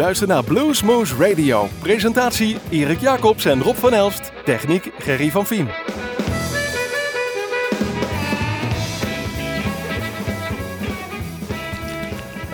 [0.00, 1.68] luistert naar Bluesmoose Radio.
[1.78, 4.32] Presentatie Erik Jacobs en Rob van Elst.
[4.44, 5.68] Techniek Gerry van Vien.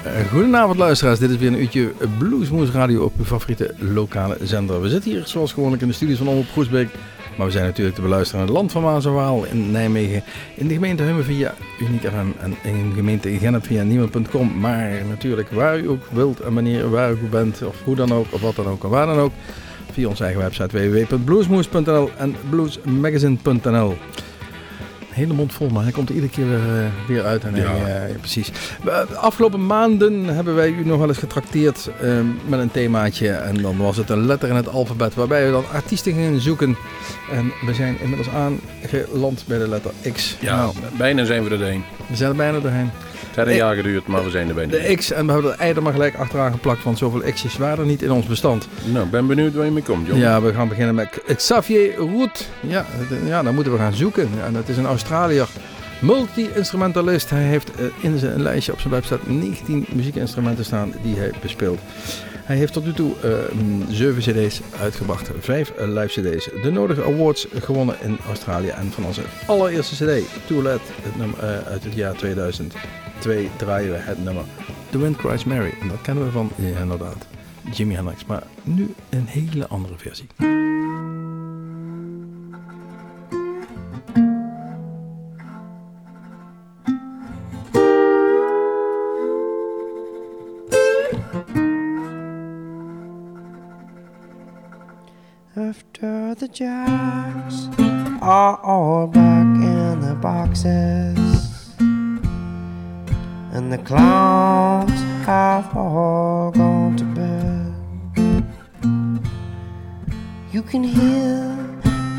[0.05, 4.81] Eh, Goedenavond luisteraars, dit is weer een uurtje Bluesmoose Radio op uw favoriete lokale zender.
[4.81, 6.89] We zitten hier zoals gewoonlijk in de studios van Omroep Groesbeek.
[7.37, 10.23] Maar we zijn natuurlijk te beluisteren in het land van Maas en Waal in Nijmegen.
[10.55, 14.59] In de gemeente Hummen via Uniek FM en in de gemeente Gennep via niemand.com.
[14.61, 18.27] Maar natuurlijk waar u ook wilt en wanneer waar u bent of hoe dan ook
[18.31, 19.33] of wat dan ook en waar dan ook.
[19.93, 23.97] Via onze eigen website www.bluesmoose.nl en bluesmagazine.nl
[25.17, 27.45] hele mond vol, maar hij komt er iedere keer weer, uh, weer uit.
[27.45, 27.63] En Ja.
[27.75, 28.51] hij, uh, precies.
[28.85, 33.29] De afgelopen maanden hebben wij u nog wel eens getrakteerd uh, met een themaatje.
[33.31, 36.77] En dan was het een letter in het alfabet waarbij we dan artiesten gingen zoeken.
[37.33, 40.37] En we zijn inmiddels aangeland bij de letter X.
[40.41, 41.85] Ja, Nou, bijna zijn we er doorheen.
[42.07, 42.91] we zijn er bijna doorheen.
[43.37, 44.73] Het heeft een jaar geduurd, maar we zijn er bijna.
[44.73, 47.79] De X, en we hebben er eider maar gelijk achteraan geplakt, want zoveel X'jes waren
[47.79, 48.69] er niet in ons bestand.
[48.85, 50.19] Nou, ik ben benieuwd waar je mee komt, John.
[50.19, 52.49] Ja, we gaan beginnen met Xavier Roet.
[52.61, 52.87] Ja,
[53.25, 54.29] ja, dan moeten we gaan zoeken.
[54.45, 55.49] En dat is een Australiër.
[56.01, 57.31] Multi-instrumentalist.
[57.31, 61.81] Hij heeft eh, in zijn lijstje op zijn website 19 muziekinstrumenten staan die hij bespeelt.
[62.47, 63.31] Hij heeft tot nu toe eh,
[63.89, 66.49] 7 cd's uitgebracht, 5 live cd's.
[66.63, 68.69] De nodige awards gewonnen in Australië.
[68.69, 73.99] En van onze allereerste cd, Too het nummer, eh, uit het jaar 2002, draaien we
[73.99, 74.45] het nummer
[74.91, 75.75] The Wind Cries Mary.
[75.81, 77.27] En dat kennen we van, inderdaad,
[77.73, 78.25] Jimi Hendrix.
[78.25, 80.27] Maar nu een hele andere versie.
[96.39, 97.69] The jacks
[98.21, 101.79] are all back in the boxes,
[103.55, 104.91] and the clowns
[105.25, 108.45] have all gone to bed,
[110.53, 111.57] you can hear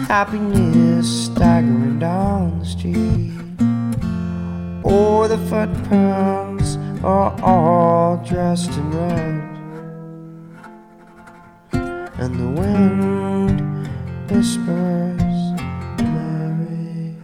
[0.07, 3.33] happiness staggering down the street.
[4.83, 9.43] Oh, the footprints are all dressed in red.
[12.19, 13.16] And the wind
[14.29, 15.21] whispers
[16.01, 17.15] Mary.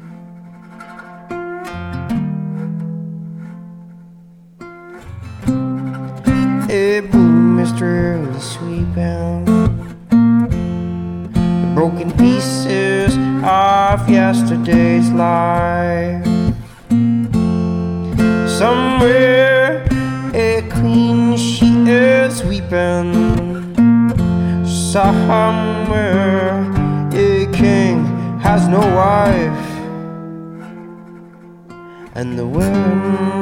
[6.69, 9.45] A mystery is sweeping
[11.33, 15.52] the broken pieces of yesterday's life.
[32.23, 33.32] And the wind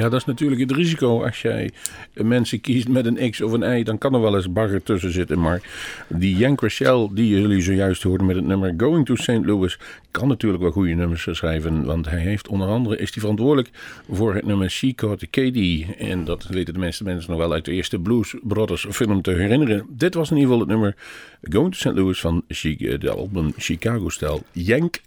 [0.00, 1.24] Ja, dat is natuurlijk het risico.
[1.24, 1.70] Als jij
[2.14, 5.12] mensen kiest met een X of een Y, dan kan er wel eens bagger tussen
[5.12, 5.40] zitten.
[5.40, 5.62] Maar
[6.08, 9.44] die Yank Rachel, die jullie zojuist hoorden met het nummer Going to St.
[9.44, 9.78] Louis,
[10.10, 11.84] kan natuurlijk wel goede nummers schrijven.
[11.84, 13.70] Want hij heeft onder andere, is hij verantwoordelijk
[14.10, 15.84] voor het nummer She Caught KD.
[15.98, 19.30] En dat weten de meeste mensen nog wel uit de eerste Blues Brothers film te
[19.30, 19.86] herinneren.
[19.88, 20.96] Dit was in ieder geval het nummer
[21.42, 21.96] Going to St.
[21.96, 24.42] Louis van de album Chicago Style.
[24.52, 25.00] Yank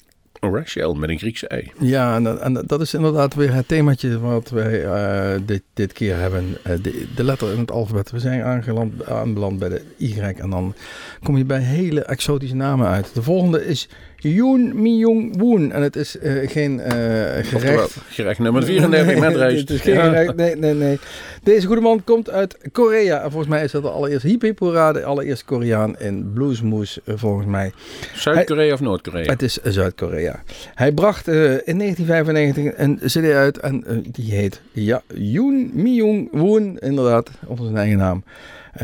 [0.52, 1.72] Rachel met een Griekse ei.
[1.80, 6.18] Ja, en, en dat is inderdaad weer het themaatje wat wij eh, dit, dit keer
[6.18, 6.58] hebben.
[6.64, 8.12] Eh, de, de letter in het alfabet.
[8.12, 10.76] We zijn aangeland, aanbeland bij de Y en dan
[11.24, 13.14] kom je bij hele exotische namen uit.
[13.14, 13.90] De volgende is
[14.24, 15.72] Yoon Myung Woon.
[15.72, 17.98] En het is eh, geen eh, gerecht.
[18.10, 19.60] gerecht nummer 34 met rijst.
[19.60, 20.36] Het is geen gerecht.
[20.36, 21.00] Nee, nee, nee.
[21.44, 23.24] Deze goede man komt uit Korea.
[23.24, 27.00] En volgens mij is dat de allereerste Hip Hip Hoera, de allereerste Koreaan in Bluesmoes,
[27.04, 27.72] eh, volgens mij.
[28.16, 29.32] Zuid-Korea of Noord-Korea?
[29.32, 30.44] Het is Zuid-Korea.
[30.74, 37.30] Hij bracht in 1995 een cd uit en die heet ja, Yoon Myung Woon, inderdaad,
[37.48, 38.24] onder zijn eigen naam.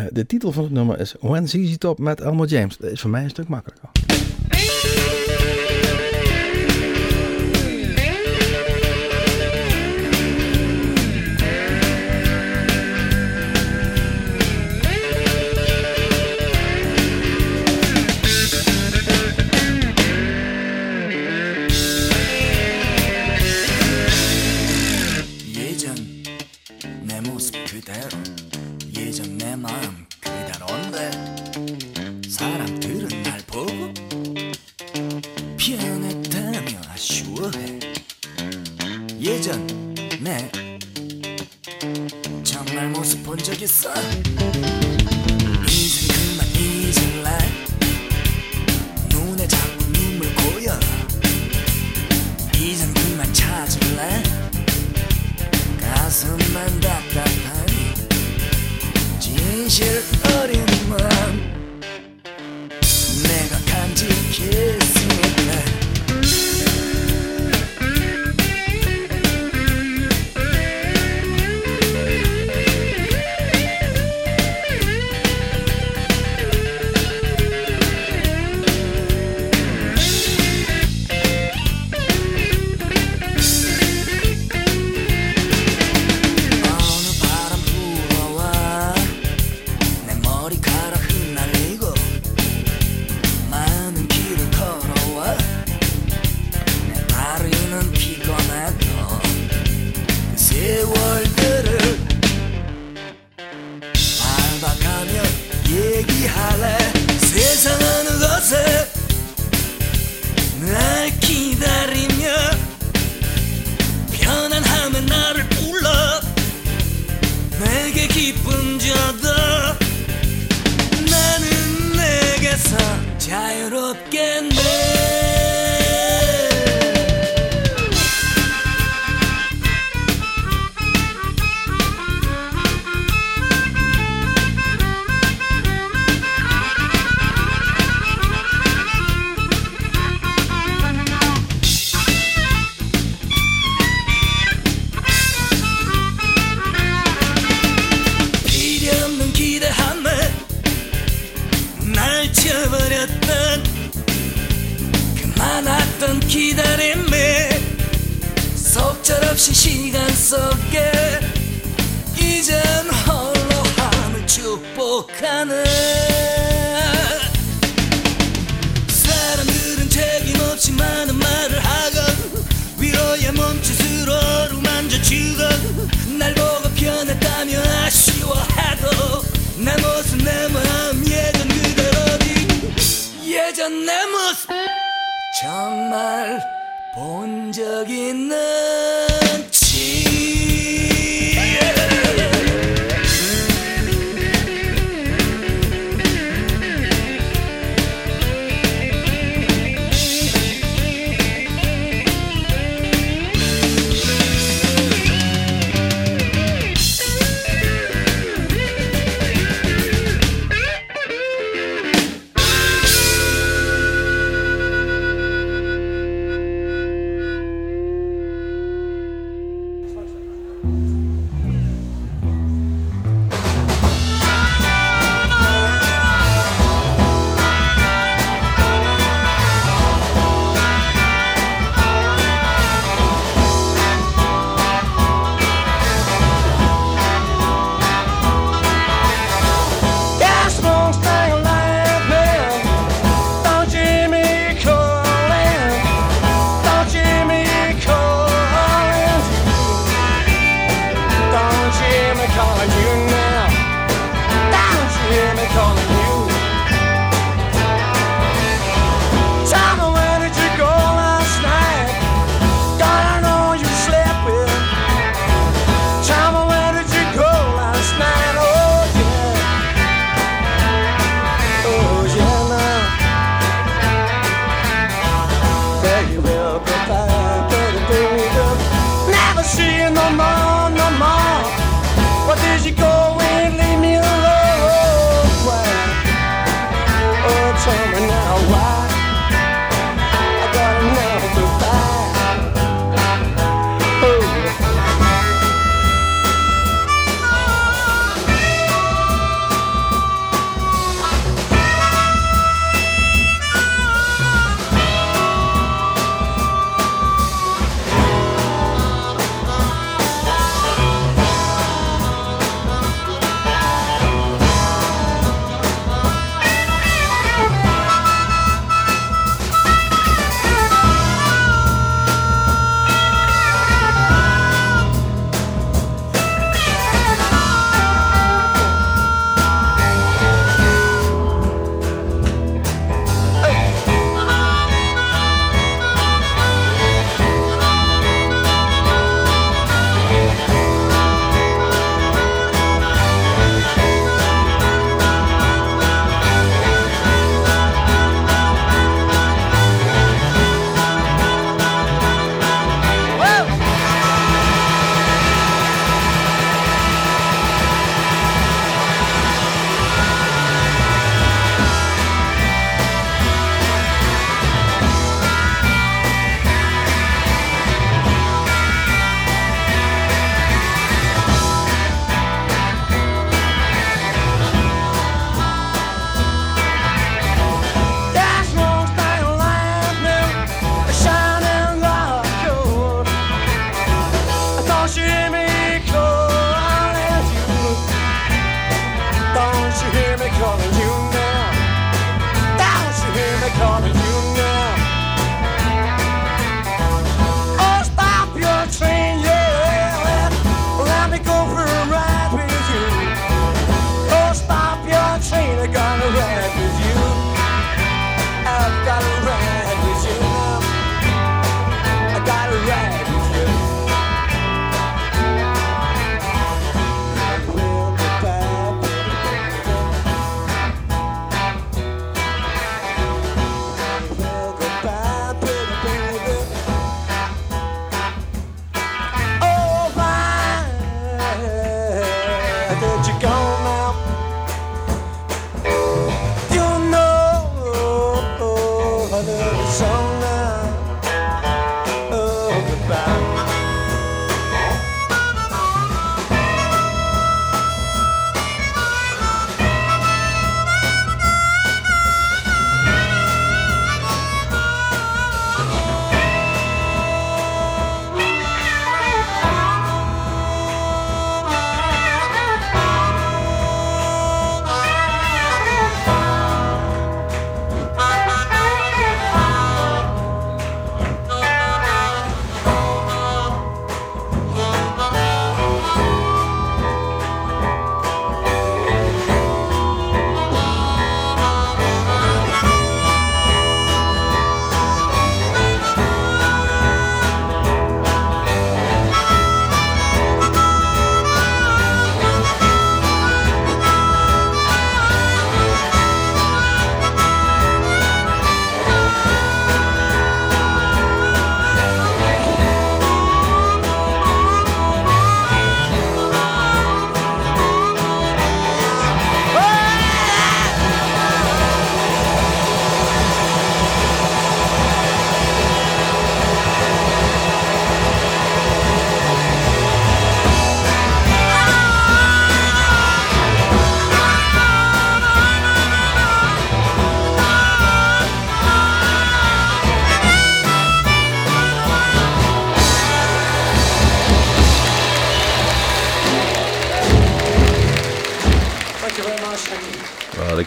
[0.09, 2.77] De titel van het nummer is When ZZ Top met Elmer James.
[2.77, 3.89] Dat is voor mij een stuk makkelijker.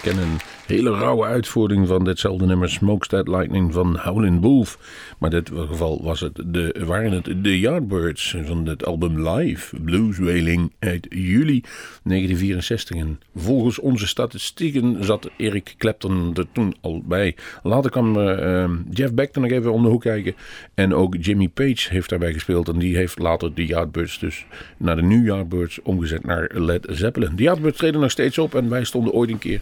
[0.04, 0.51] You.
[0.72, 4.78] Hele rauwe uitvoering van ditzelfde nummer Smokestack Lightning van Howlin' Wolf.
[5.18, 9.80] Maar in dit geval was het de, waren het de Yardbirds van het album Live
[9.80, 11.60] Blues Wailing uit juli
[12.04, 12.96] 1964.
[12.96, 17.36] En volgens onze statistieken zat Eric Clapton er toen al bij.
[17.62, 20.34] Later kwam eh, eh, Jeff Beck er nog even om de hoek kijken.
[20.74, 22.68] En ook Jimmy Page heeft daarbij gespeeld.
[22.68, 27.36] En die heeft later de Yardbirds dus naar de New Yardbirds omgezet naar Led Zeppelin.
[27.36, 29.60] De Yardbirds treden nog steeds op en wij stonden ooit een keer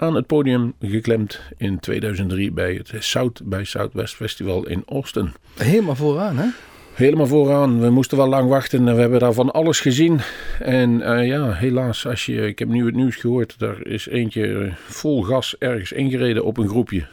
[0.00, 5.32] aan het podium geklemd in 2003 bij het South by Southwest Festival in Austin.
[5.56, 6.46] Helemaal vooraan, hè?
[6.94, 7.80] Helemaal vooraan.
[7.80, 8.88] We moesten wel lang wachten.
[8.88, 10.20] en We hebben daar van alles gezien.
[10.60, 13.56] En eh, ja, helaas, als je, ik heb nu het nieuws gehoord.
[13.58, 17.06] Er is eentje vol gas ergens ingereden op een groepje.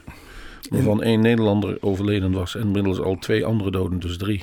[0.70, 2.56] Waarvan één Nederlander overleden was.
[2.56, 4.42] En inmiddels al twee andere doden, dus drie.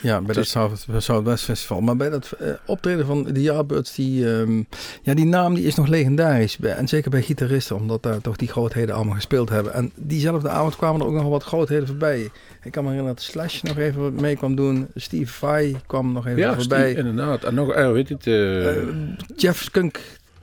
[0.00, 1.80] Ja, bij dat South- Southwest Festival.
[1.80, 4.62] Maar bij dat eh, optreden van de Yardbirds, die, ehm,
[5.02, 6.58] ja, die naam die is nog legendarisch.
[6.60, 9.72] En zeker bij gitaristen, omdat daar toch die grootheden allemaal gespeeld hebben.
[9.72, 12.30] En diezelfde avond kwamen er ook nog wat grootheden voorbij.
[12.62, 14.86] Ik kan me herinneren dat Slash nog even mee kwam doen.
[14.94, 16.90] Steve Vai kwam nog even Ja, voorbij.
[16.92, 17.44] Steve, inderdaad.
[17.44, 18.76] En nog, eh, weet het, Eh,
[19.36, 20.00] Jeff Skunk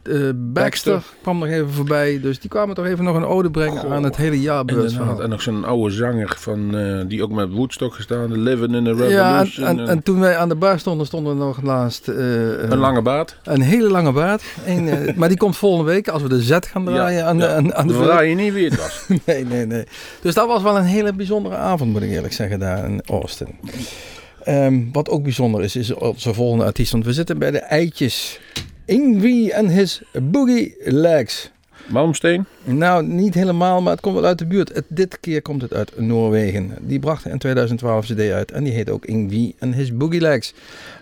[0.07, 1.01] eh, Baxter, Baxter.
[1.21, 2.19] kwam nog even voorbij.
[2.21, 5.05] Dus die kwamen toch even nog een ode brengen Goh, aan het hele Yardbirds inderdaad.
[5.05, 5.23] verhaal.
[5.23, 8.41] En nog zo'n oude zanger van, eh, die ook met Woodstock gestaan.
[8.41, 9.67] Living in a Ja, en, Revolution.
[9.67, 12.07] en, en- en toen wij aan de bar stonden, stonden we nog laatst...
[12.07, 12.15] eh,
[12.69, 13.37] een lange baard.
[13.43, 14.43] Een hele lange baard.
[14.65, 17.53] Eh, maar die komt volgende week als we de Z gaan draaien aan, de, ja.
[17.55, 19.05] aan, aan de Dan raad je niet wie het was.
[19.25, 19.83] Nee, nee, nee.
[20.21, 23.47] Dus dat was wel een hele bijzondere avond, moet ik eerlijk zeggen, daar in Austin.
[24.43, 26.91] Ehm, wat ook bijzonder is, is onze volgende artiest.
[26.91, 28.39] Want we zitten bij de eitjes.
[28.88, 31.52] Ingwie en his Boogie Legs.
[31.88, 32.45] Malmsteen.
[32.67, 34.75] Nou, niet helemaal, maar het komt wel uit de buurt.
[34.75, 36.71] Het, dit keer komt het uit Noorwegen.
[36.82, 40.54] Die bracht in 2012 CD uit en die heet ook Ingwie en His Boogie Legs.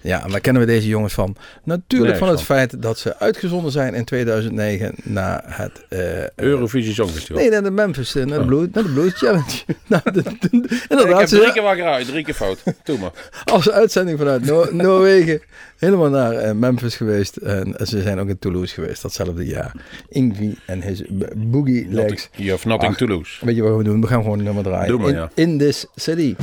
[0.02, 1.36] Ja, en waar kennen we deze jongens van?
[1.63, 2.56] Natuurlijk van het van.
[2.56, 5.86] feit dat ze uitgezonden zijn in 2009 naar het...
[5.89, 7.41] eh, Eurovisie Songfestival.
[7.41, 8.47] Nee, naar de Memphis, eh, naar de, Oh.
[8.49, 9.63] Blues, naar de Blues Challenge.
[9.88, 12.63] nou, de, de- ik inderdaad, heb drie keer waar geraden, drie keer fout.
[12.84, 13.12] Doe maar.
[13.45, 15.41] als uitzending vanuit Noor- Noorwegen
[15.78, 17.36] helemaal naar Memphis geweest.
[17.38, 19.71] En ze zijn ook in Toulouse geweest datzelfde jaar.
[20.10, 21.04] Ingwie en his
[21.53, 22.29] boogie legs.
[22.35, 22.97] You have nothing Ach.
[22.97, 23.45] to lose.
[23.45, 24.01] Weet je wat we doen?
[24.01, 24.87] We gaan gewoon een nummer draaien.
[24.87, 25.29] Doe maar, in, ja.
[25.35, 26.35] in this city.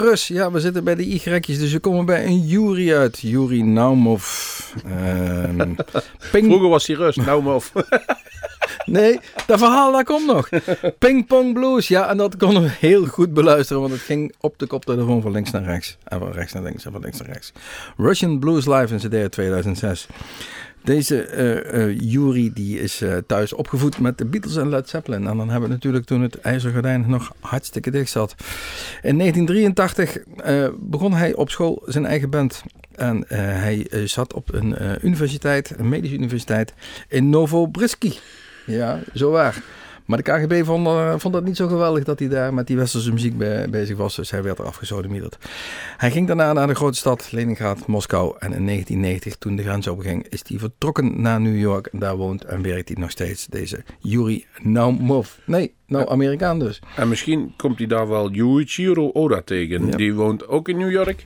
[0.00, 3.18] Rus, ja, we zitten bij de Y-'tjes, dus we komen bij een Yuri uit.
[3.20, 4.24] Yuri Naumov.
[4.84, 5.74] Ehm
[6.32, 7.72] ping, Vroeger was nou maar of.
[8.84, 10.48] nee, dat verhaal dat komt nog.
[10.98, 14.58] Ping Pong Blues, ja, en dat konden we heel goed beluisteren, want het ging op
[14.58, 15.96] de koptelefoon van links naar rechts.
[16.04, 17.52] En van rechts naar links en van links naar rechts.
[17.96, 20.06] Russian Blues Live in CD uit 2006.
[20.84, 25.26] Deze eh Yuri die is eh, thuis opgevoed met de Beatles en Led Zeppelin.
[25.26, 28.34] En dan hebben we natuurlijk toen het ijzergordijn nog hartstikke dicht zat.
[29.02, 32.62] In 1983 eh, begon hij op school zijn eigen band.
[32.94, 36.74] En hij zat op een universiteit, een medische universiteit
[37.08, 38.18] in Novobriski.
[38.66, 39.62] Ja, zo waar.
[40.10, 42.76] Maar de KGB vond, eh, vond dat niet zo geweldig dat hij daar met die
[42.76, 44.16] westerse muziek be- bezig was.
[44.16, 45.36] Dus hij werd er afgesodemieterd.
[45.96, 48.34] Hij ging daarna naar de grote stad Leningrad, Moskou.
[48.38, 51.86] En in 1990, toen de grens openging, is hij vertrokken naar New York.
[51.86, 55.28] En daar woont en werkt hij nog steeds, deze Yuri Naumov.
[55.44, 56.80] Nee, nou Amerikaan dus.
[56.96, 59.86] En misschien komt hij daar wel Yuichiro Oda tegen.
[59.86, 59.96] Ja.
[59.96, 61.22] Die woont ook in New York.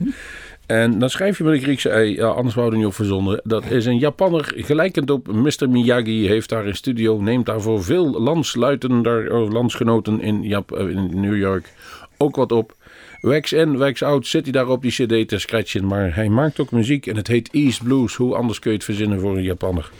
[0.66, 3.40] En dan schrijf je met een Griekse ei, ja, anders wou je niet op verzonnen.
[3.44, 5.68] Dat is een Japanner, gelijkend op Mr.
[5.68, 10.88] Miyagi, heeft daar een studio, neemt daarvoor veel landsluiten, daar, of landsgenoten in, Jap, eh,
[10.88, 11.72] in New York
[12.16, 12.74] ook wat op.
[13.20, 15.86] Wax in, wax out, zit hij daar op die cd te scratchen.
[15.86, 18.14] Maar hij maakt ook muziek en het heet East Blues.
[18.14, 19.90] Hoe anders kun je het verzinnen voor een Japanner?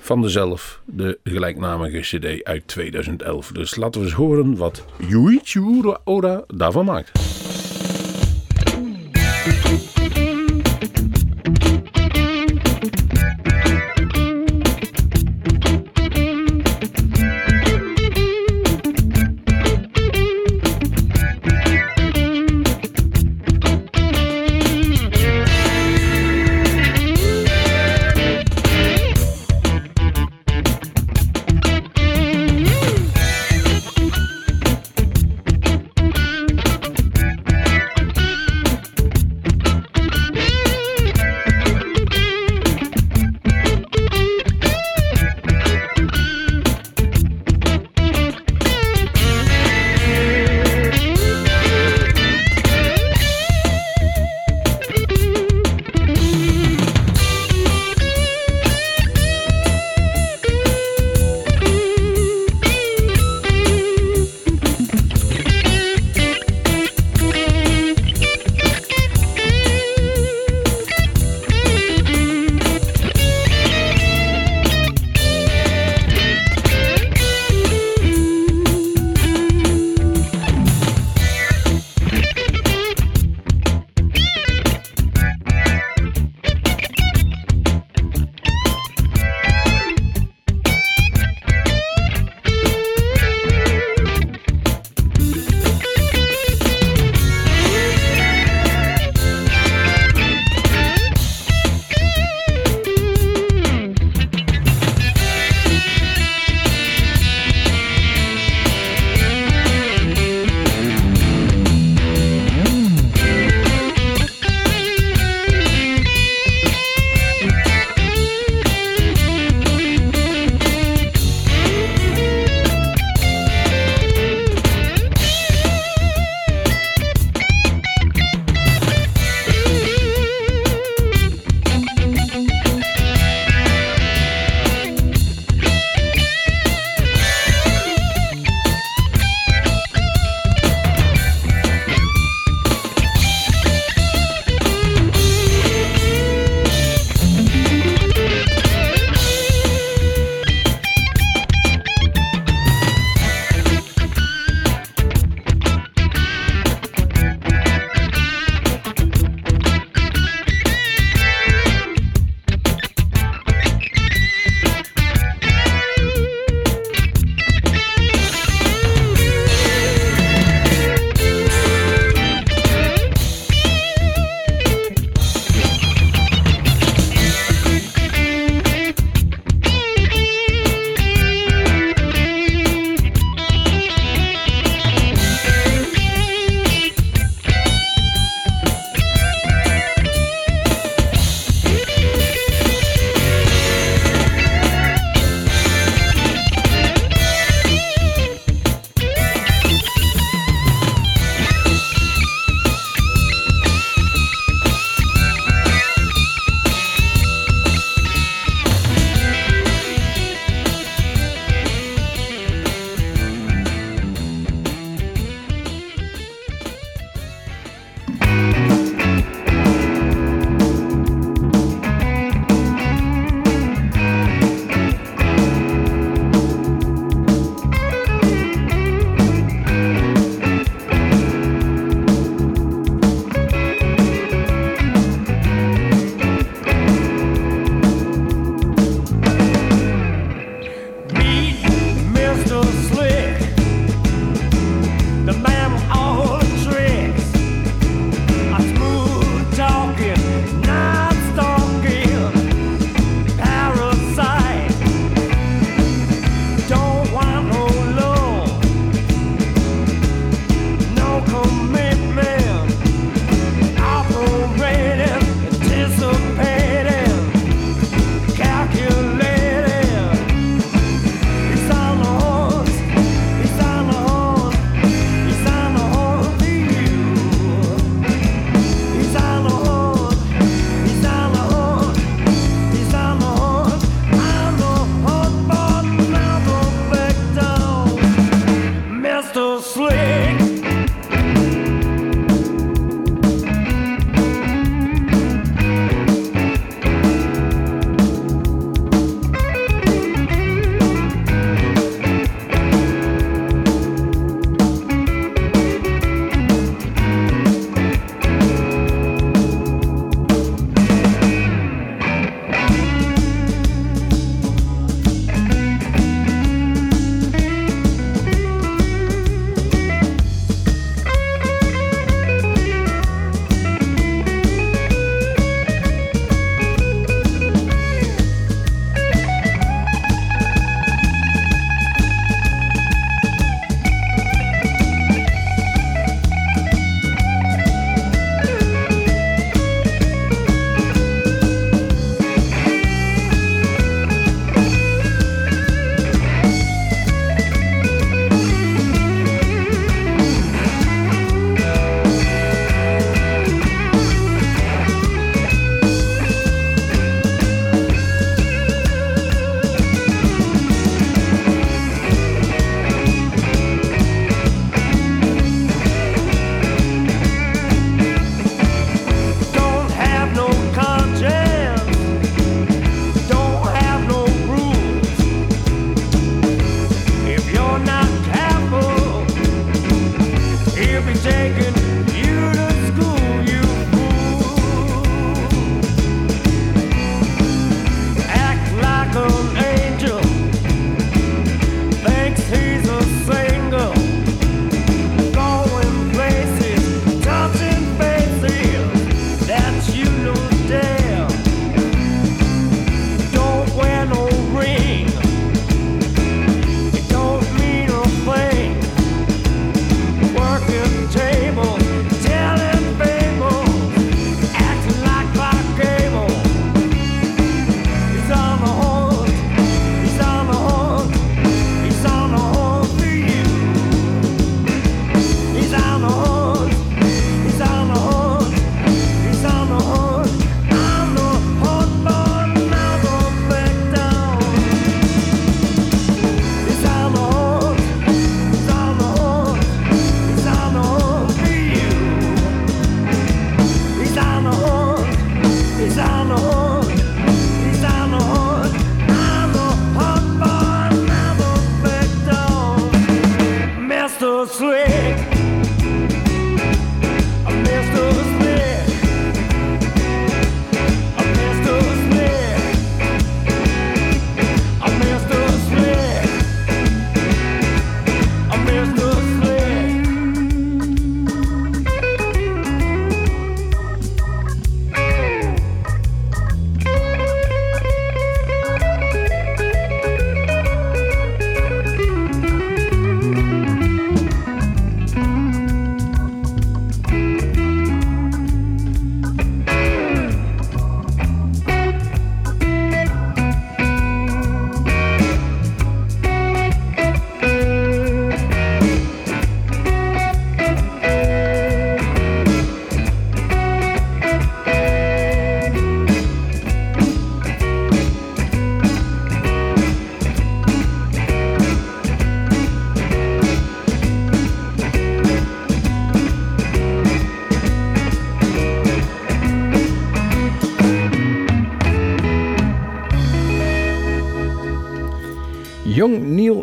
[0.00, 3.52] Van dezelf, de gelijknamige cd uit 2011.
[3.52, 7.10] Dus laten we eens horen wat Yuichiro Oda daarvan maakt.
[11.54, 11.77] thank you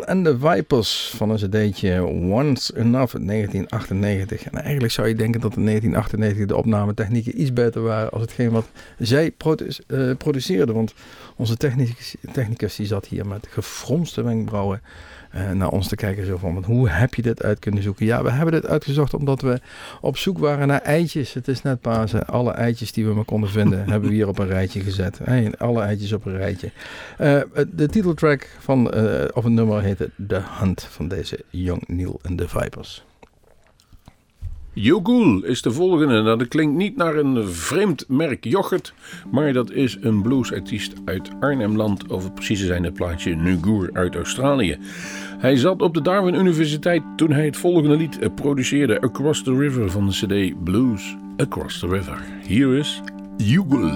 [0.06, 4.44] and the Vipers van een cd'tje Once Enough uit 1998.
[4.44, 8.50] En eigenlijk zou je denken dat in 1998 de opnametechnieken iets beter waren als hetgeen
[8.50, 9.34] wat zij
[9.86, 10.74] eh, produceerden.
[10.74, 10.94] Want
[11.36, 14.82] onze technicus, technicus die zat hier met gefronste wenkbrauwen
[15.30, 16.26] eh, naar ons te kijken.
[16.26, 18.06] Zo van, want hoe heb je dit uit kunnen zoeken?
[18.06, 19.60] Ja, we hebben dit uitgezocht omdat we
[20.00, 21.32] op zoek waren naar eitjes.
[21.32, 22.26] Het is net Pasen.
[22.26, 25.18] Alle eitjes die we maar konden vinden hebben we hier op een rijtje gezet.
[25.24, 26.70] Hey, alle eitjes op een rijtje.
[27.18, 27.40] Eh,
[27.74, 32.38] de titeltrack van, eh, of een nummer heette The Hunt van deze Young Neil and
[32.38, 33.04] the Vipers.
[34.78, 36.22] Yogul is de volgende.
[36.22, 38.94] Nou, dat klinkt niet naar een vreemd merk yoghurt,
[39.30, 44.78] maar dat is een bluesartiest uit Arnhemland, of precies zijn het plaatje Nugur uit Australië.
[45.38, 49.90] Hij zat op de Darwin Universiteit toen hij het volgende lied produceerde, Across the River
[49.90, 52.18] van de CD Blues Across the River.
[52.46, 53.00] Hier is
[53.36, 53.94] Yogul.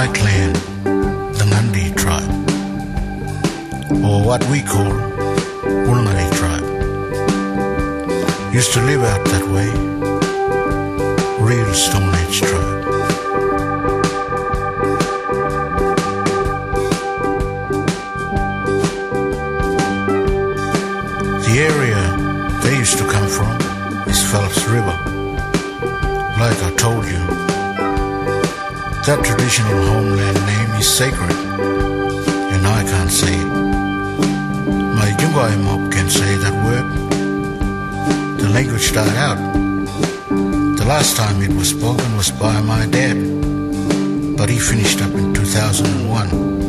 [0.00, 0.52] My clan,
[1.34, 2.32] the Nandi tribe,
[4.02, 4.92] or what we call
[5.86, 6.64] Wulnari tribe,
[8.54, 9.68] used to live out that way.
[11.44, 12.82] Real Stone Age tribe.
[21.44, 22.02] The area
[22.62, 23.54] they used to come from
[24.08, 24.96] is Phelps River.
[26.40, 27.49] Like I told you,
[29.06, 31.32] that traditional homeland name is sacred,
[32.52, 33.50] and I can't say it.
[34.98, 36.86] My Yungai mob can say that word.
[38.40, 39.38] The language died out.
[40.76, 43.16] The last time it was spoken was by my dad,
[44.36, 46.59] but he finished up in 2001.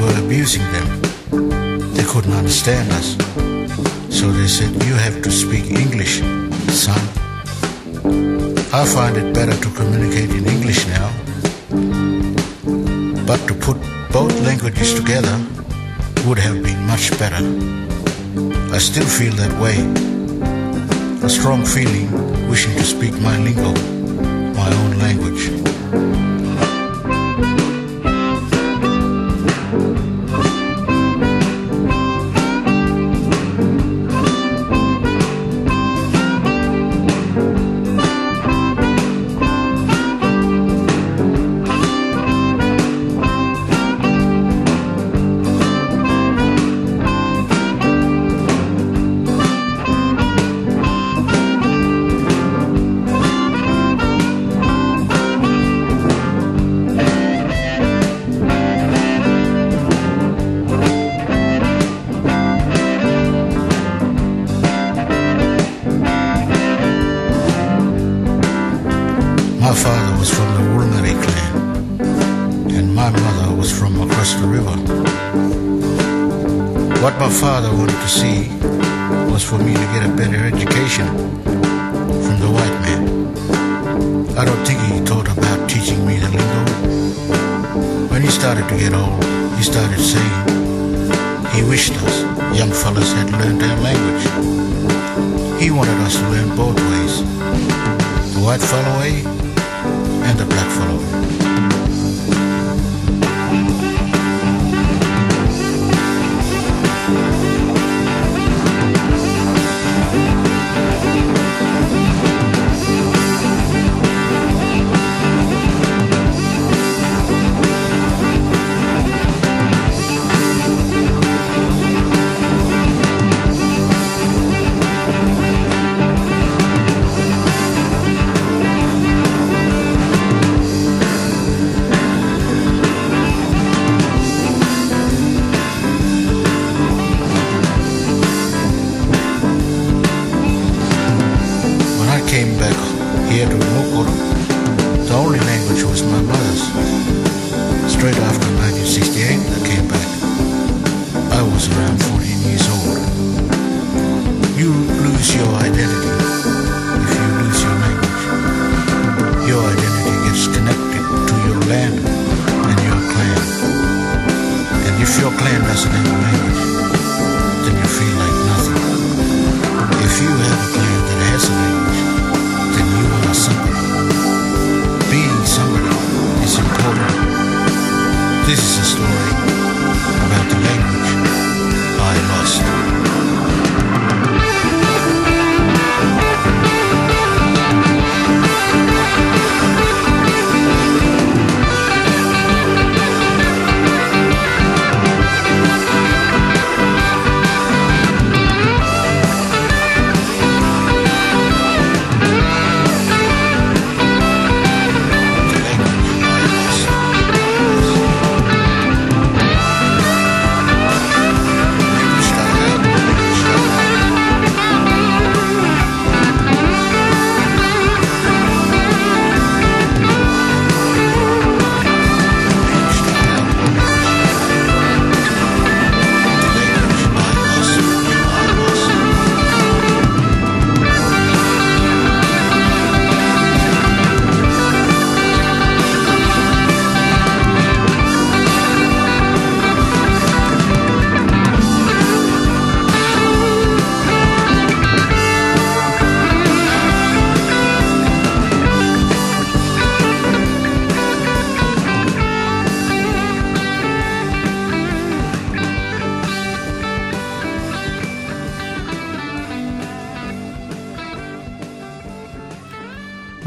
[0.00, 0.86] Were abusing them.
[1.94, 3.16] They couldn't understand us.
[4.10, 6.20] So they said, You have to speak English,
[6.68, 7.02] son.
[8.72, 11.08] I find it better to communicate in English now.
[13.26, 13.78] But to put
[14.12, 15.36] both languages together
[16.26, 17.42] would have been much better.
[18.74, 19.78] I still feel that way.
[21.26, 22.08] A strong feeling
[22.48, 23.72] wishing to speak my lingo,
[24.54, 25.73] my own language.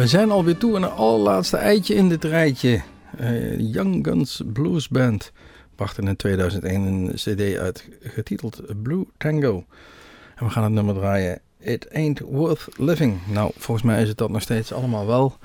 [0.08, 2.82] We zijn alweer toe aan het allerlaatste eitje in dit rijtje.
[3.18, 5.32] Eh, Young Guns Blues Band
[5.76, 9.66] bracht in 2001 een cd uit getiteld Blue Tango.
[10.36, 13.20] En we gaan het nummer draaien It Ain't Worth Living.
[13.32, 15.38] Nou, volgens mij is het dat nog steeds allemaal wel.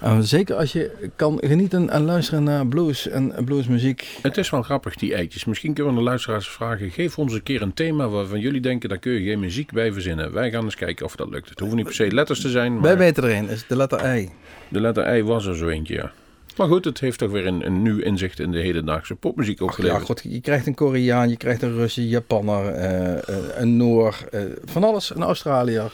[0.00, 4.18] Eh, zeker als je kan genieten en luisteren naar blues en bluesmuziek.
[4.22, 5.44] Het is wel grappig, die eitjes.
[5.44, 6.90] Misschien kunnen we de luisteraars vragen.
[6.90, 9.92] Geef ons een keer een thema waarvan jullie denken, daar kun je geen muziek bij
[9.92, 10.32] verzinnen.
[10.32, 11.48] Wij gaan eens kijken of dat lukt.
[11.48, 13.76] Het hoeven niet per se letters te zijn, Wij maar weten er een, is de
[13.76, 14.28] letter I.
[14.68, 16.12] de letter I was er zo eentje, ja.
[16.56, 19.64] Maar goed, het heeft toch weer een, een nieuw inzicht in de hedendaagse popmuziek Ja,
[19.64, 20.02] opgeleverd.
[20.04, 24.40] goed, je krijgt een Koreaan, je krijgt een Russen, Japanner, eh, eh, een Noor, eh,
[24.64, 25.90] van alles, een Australiër,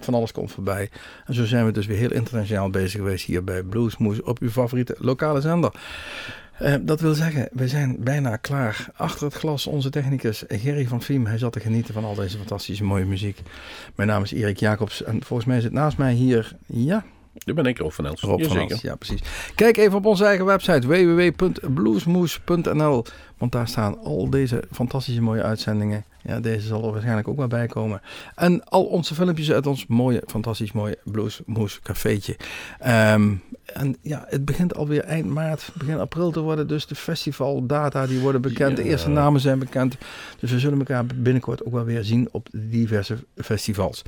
[0.00, 0.90] van alles komt voorbij.
[1.26, 4.50] En zo zijn we dus weer heel internationaal bezig geweest hier bij Bluesmoes op uw
[4.50, 5.72] favoriete lokale zender.
[6.80, 8.86] Dat wil zeggen, we zijn bijna klaar.
[8.96, 11.26] Achter het glas onze technicus Gerry van Viem.
[11.26, 13.38] Hij zat te genieten van al deze fantastische mooie muziek.
[13.94, 17.04] Mijn naam is Erik Jacobs en volgens mij zit naast mij hier, ja,
[17.34, 18.20] Daar ben ik Rob van Els.
[18.20, 19.20] Rob van ja precies.
[19.54, 23.04] Kijk even op onze eigen website www.bluesmoes.nl
[23.38, 26.04] Want daar staan al deze fantastische mooie uitzendingen.
[26.24, 28.00] Ja, deze zal er waarschijnlijk ook wel bij komen.
[28.34, 32.36] En al onze filmpjes uit ons mooie, fantastisch mooie Bluesmoes cafeetje.
[32.78, 36.68] Ehm, en ja, het begint alweer eind maart, begin april te worden.
[36.68, 38.76] Dus de festivaldata die worden bekend.
[38.76, 39.96] De eerste namen zijn bekend.
[40.38, 44.02] Dus we zullen elkaar binnenkort ook wel weer zien op diverse festivals.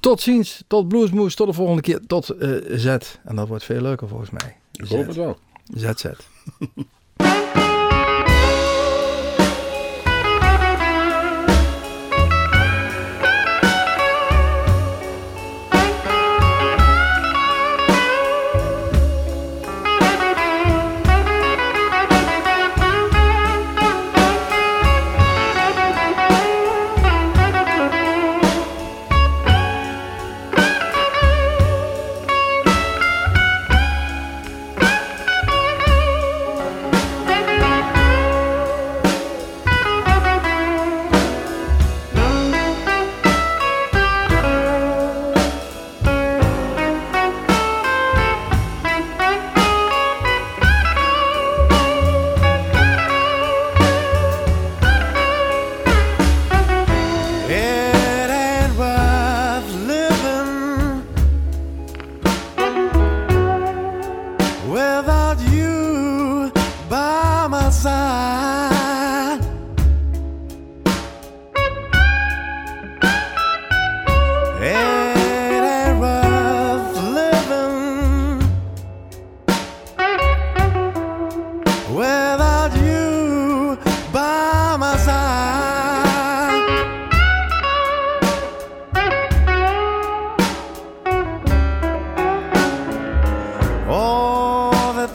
[0.00, 2.86] Tot ziens, tot Bluesmoes, tot de volgende keer, tot eh, Z.
[3.24, 4.56] En dat wordt veel leuker volgens mij.
[4.72, 5.38] Ik hoop het wel.
[5.74, 6.04] ZZ.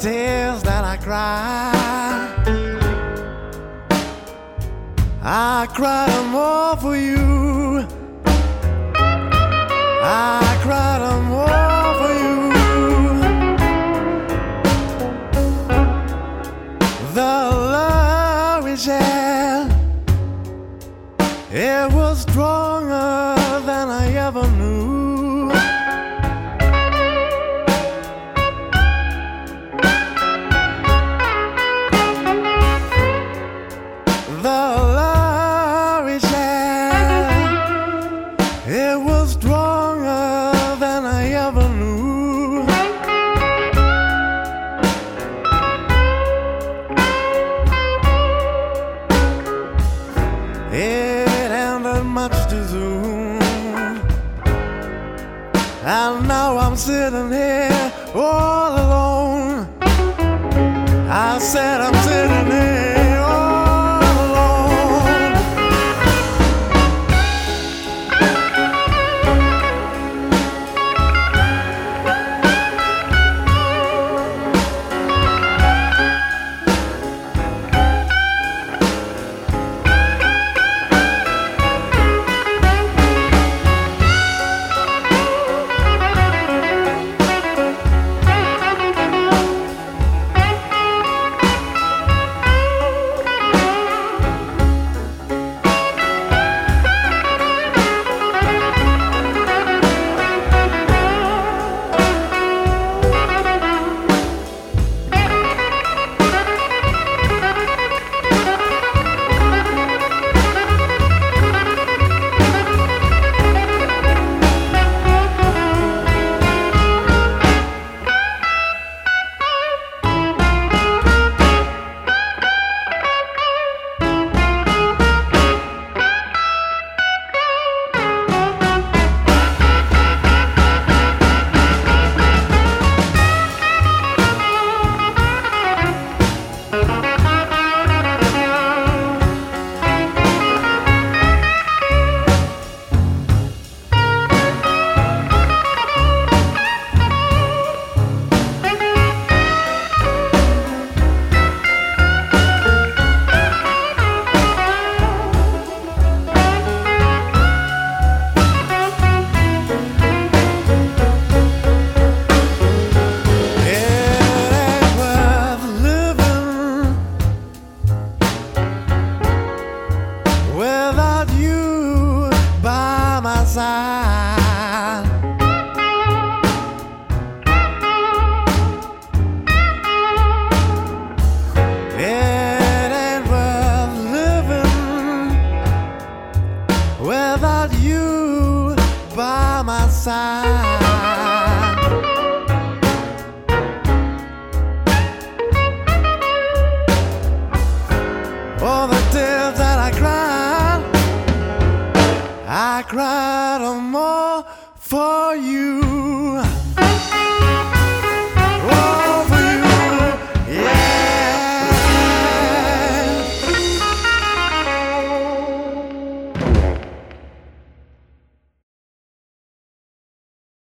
[0.02, 1.72] Tears that I cry.
[5.22, 5.68] I
[6.08, 7.31] them all for you.